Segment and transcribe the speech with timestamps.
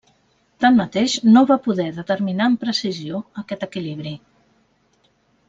[0.63, 4.17] Tanmateix, no va poder determinar amb precisió aquest equilibri.